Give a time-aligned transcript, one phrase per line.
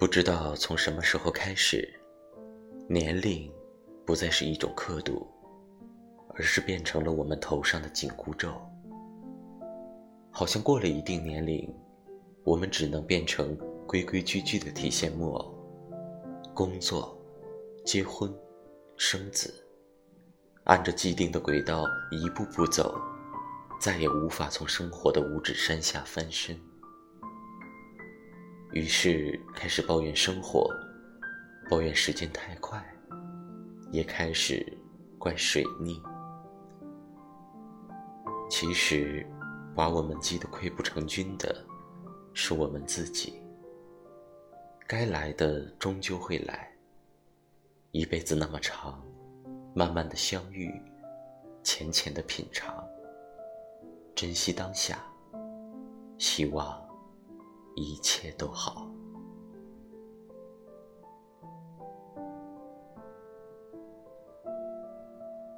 [0.00, 1.86] 不知道从什么时候开始，
[2.88, 3.52] 年龄
[4.06, 5.28] 不再是一种刻度，
[6.34, 8.50] 而是变成了我们头上的紧箍咒。
[10.30, 11.70] 好像过了一定年龄，
[12.44, 13.54] 我们只能变成
[13.86, 15.54] 规规矩矩的提线木偶，
[16.54, 17.14] 工作、
[17.84, 18.34] 结婚、
[18.96, 19.52] 生子，
[20.64, 22.98] 按着既定的轨道一步步走，
[23.78, 26.58] 再也无法从生活的五指山下翻身。
[28.72, 30.70] 于是开始抱怨生活，
[31.68, 32.80] 抱怨时间太快，
[33.90, 34.64] 也开始
[35.18, 36.00] 怪水逆。
[38.48, 39.26] 其实，
[39.74, 41.64] 把我们击得溃不成军的，
[42.34, 43.40] 是我们自己。
[44.86, 46.68] 该来的终究会来。
[47.92, 49.02] 一辈子那么长，
[49.74, 50.72] 慢慢的相遇，
[51.64, 52.84] 浅浅的品尝，
[54.14, 55.04] 珍惜当下，
[56.18, 56.89] 希望。
[57.74, 58.88] 一切都好。